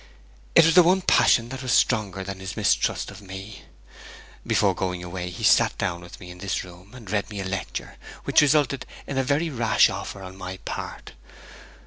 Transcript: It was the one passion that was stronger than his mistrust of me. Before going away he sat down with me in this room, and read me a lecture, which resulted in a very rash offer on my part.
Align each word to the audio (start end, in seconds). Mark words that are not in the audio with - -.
It 0.55 0.65
was 0.65 0.73
the 0.73 0.81
one 0.81 1.03
passion 1.03 1.49
that 1.49 1.61
was 1.61 1.71
stronger 1.71 2.23
than 2.23 2.39
his 2.39 2.57
mistrust 2.57 3.11
of 3.11 3.21
me. 3.21 3.65
Before 4.47 4.73
going 4.73 5.03
away 5.03 5.29
he 5.29 5.43
sat 5.43 5.77
down 5.77 6.01
with 6.01 6.19
me 6.19 6.31
in 6.31 6.39
this 6.39 6.63
room, 6.63 6.95
and 6.95 7.07
read 7.11 7.29
me 7.29 7.39
a 7.39 7.45
lecture, 7.45 7.97
which 8.23 8.41
resulted 8.41 8.87
in 9.05 9.19
a 9.19 9.23
very 9.23 9.51
rash 9.51 9.91
offer 9.91 10.23
on 10.23 10.35
my 10.35 10.57
part. 10.65 11.11